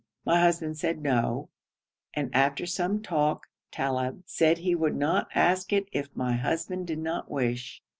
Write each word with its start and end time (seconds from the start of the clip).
My 0.25 0.39
husband 0.39 0.79
said 0.79 0.99
'No,' 1.03 1.49
and 2.15 2.33
after 2.33 2.65
some 2.65 3.03
talk 3.03 3.45
Talib 3.69 4.23
said 4.25 4.57
he 4.57 4.73
would 4.73 4.95
not 4.95 5.29
ask 5.35 5.71
it 5.71 5.85
if 5.91 6.09
my 6.15 6.33
husband 6.37 6.87
did 6.87 6.97
not 6.97 7.29
wish. 7.29 7.83